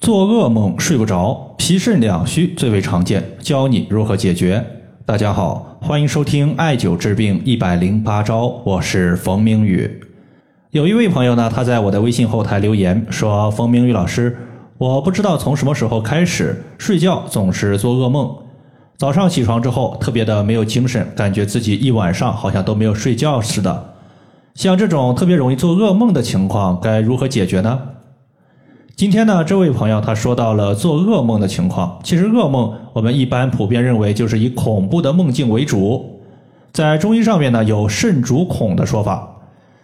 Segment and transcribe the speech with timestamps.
[0.00, 4.64] 做噩梦睡不着，脾肾两虚最为常见，教你如何解决。
[5.04, 10.00] 大家好，欢迎收听艾灸治病一百零八招，我是冯明宇。
[10.70, 14.34] 有一位朋友呢，他在我的微信后台留言说：“冯明宇老师，
[14.78, 18.34] 我不知道从什么时候开始睡觉总是做噩梦，
[18.96, 23.92] 早上起床之后特别的没有精神，感觉自己一晚上好像都没有睡觉似的。
[24.54, 27.78] 像这种特别容易做噩梦的情况，该如何解决呢？”
[29.00, 31.98] 今天呢，这位朋友他说到了做噩梦的情况。
[32.04, 36.20] 其实噩梦我们一般普遍认为就是以恐怖的梦境为主。
[36.70, 39.26] 在中医上面呢，有肾主恐的说法。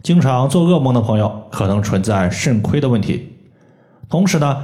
[0.00, 3.30] 经常做噩梦的朋友可能存在肾亏的问题。
[4.08, 4.56] 同时呢，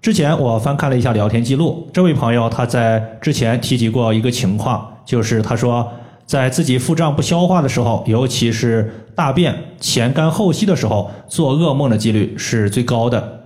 [0.00, 5.86] 之前我翻看了一下聊天记录，这位朋友他在之前提及过一个情况，就是他说
[6.24, 13.39] 在自己腹胀不消化的时候，尤其是大便前干后稀的时候，做噩梦的几率是最高的。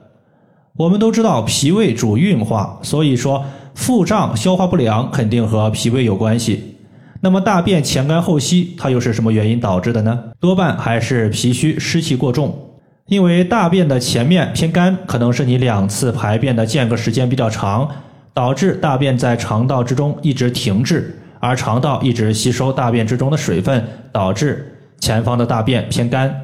[0.76, 3.44] 我们都知道脾胃主运化，所以说
[3.76, 6.74] 腹胀、消化不良肯定和脾胃有关系。
[7.20, 10.18] 那么大便前干后稀，它又是什么原因导致的呢？
[10.40, 12.58] 多半还是脾虚湿气过重。
[13.06, 17.88] 因为大便的前面偏干，可能是你两次排便的间隔时间比较长，
[18.32, 26.34] 导致大便在肠道之中一直停滞，而肠道一直吸收大便之中的水分，导致前方的大便偏干。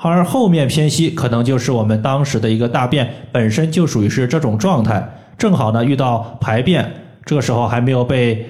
[0.00, 6.88] 而后面偏稀，可能就是我们当时的一个大便本身就属于是这种状态，正好呢遇到排便，
[7.24, 8.46] 这个时候还没有被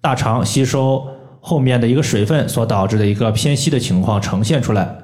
[0.00, 1.06] 大肠吸收
[1.40, 4.96] 后面的一个水分所导致的一个偏稀的情况呈现出来。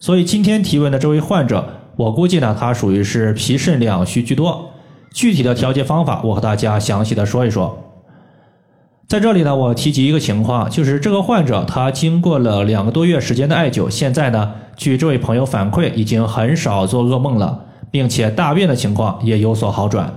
[0.00, 1.64] 所以今天提问的这位患者，
[1.96, 4.70] 我估计呢他属于是脾肾两虚居多。
[5.14, 7.87] 具体的调节方法，我和大家详细的说一说。
[9.08, 17.58] 在这里呢，我提及一个情况，就是这个患者他经过了两个多月时间的艾灸，现在呢，据这位朋友反馈，已经很少做噩梦了，
[17.90, 20.14] 并且大便的情况也有所好转。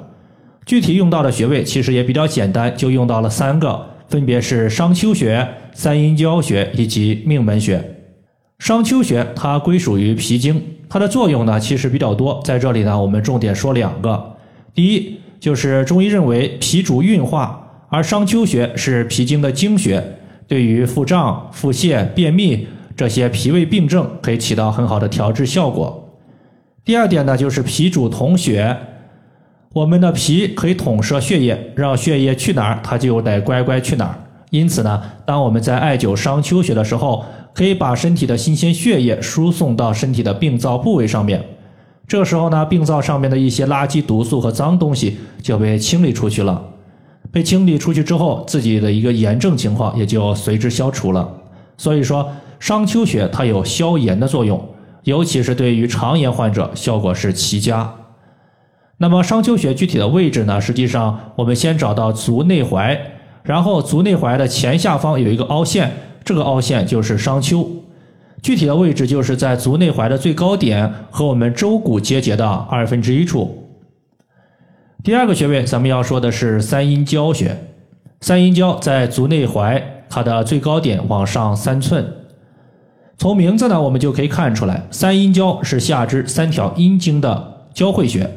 [0.66, 7.82] 具体用到的穴位其实也比较简单，就用到了三个，分别是商丘穴、三阴交穴以及命门穴。
[8.60, 14.36] 商丘穴它归属于脾经，它的作用呢其实比较多，在这里呢，我们重点说两个。
[14.76, 17.61] 第一，就是中医认为脾主运化。
[17.94, 20.02] 而商丘穴是脾经的经穴，
[20.48, 22.66] 对于腹胀、腹泻、便秘
[22.96, 26.10] 这些脾胃病症可以起到很好的调治效果。
[26.86, 28.78] 第二点呢，就是脾主统血，
[29.74, 34.16] 我们的脾可以统摄血液，让血液去哪儿，它就得乖乖去哪儿。
[34.52, 41.44] 因此呢，当我们在艾灸商丘穴的时候，可以把身体的新鲜血液输送到身体的病灶部位上面，
[42.08, 46.70] 这时候呢，病灶上面的一些垃圾、毒素和脏东西就被清理出去了。
[47.32, 51.28] 被清理出去之后，自己的一个炎症情况也就随之消除了。
[51.78, 54.64] 所以说，商丘穴它有消炎的作用，
[55.04, 57.96] 尤其是对于肠炎患者效果是奇佳。
[58.98, 60.62] 那么商丘穴具体的位置呢？
[60.62, 63.00] 实际上，我们先找到足内踝，
[63.44, 65.92] 然后足内踝的前下方有一个凹陷，
[66.24, 67.68] 这个凹陷就是商丘。
[68.44, 73.61] 具体的位置就是在足内踝的最高点和我们舟骨结节的二分之一处。
[75.04, 77.58] 第二个穴位，咱们要说的是三阴交穴。
[78.20, 82.06] 三阴交在足内踝，它的最高点往上三寸。
[83.18, 88.30] 从名字呢，我们就可以看出来，三阴交是下肢三条阴经的交汇穴，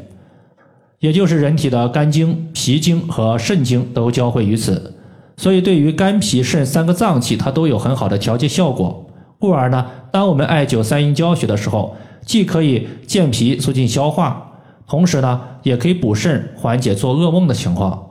[1.00, 4.94] 也就是人体的肝经、脾经和肾经都交汇于此。
[5.36, 9.06] 所以，对于肝、脾、肾三个脏器，它都有很好的调节效果。
[9.38, 11.94] 故而呢，当我们艾灸三阴交穴的时候，
[12.24, 14.43] 既可以健脾、促进消化。
[14.86, 18.10] 同时呢，也可以补肾，缓解做噩梦的情况。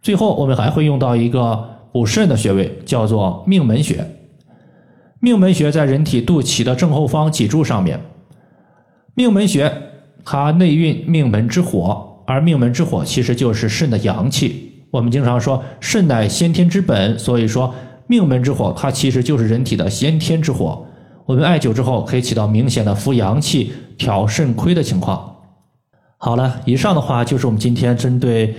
[0.00, 4.06] 最后，我们还会用到一个补肾的穴位，叫做命门穴。
[5.20, 8.00] 命门穴在人体肚脐的正后方脊柱上面。
[9.14, 9.72] 命门穴
[10.24, 14.84] 它内蕴命门之火，而命门之火其实就是肾的阳气。
[14.92, 17.74] 我们经常说肾乃先天之本，所以说
[18.06, 20.86] 命门之火它其实就是人体的先天之火。
[21.26, 25.34] 我们艾灸之后，可以起到明显的扶阳气、调肾亏的情况。
[26.20, 28.54] 好了，以上的话就是我们今天针对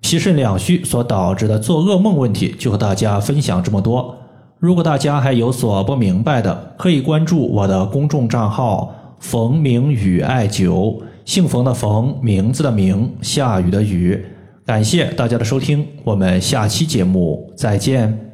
[0.00, 4.16] 脾肾两虚所导致的做噩梦问题，就和大家分享这么多。
[4.58, 14.22] 如果大家还有所不明白的，可以关注我的公众账号“冯明宇艾灸”，姓冯的冯，名字的名，下雨的雨。
[14.66, 18.29] 感谢大家的收听，我们下期节目再见。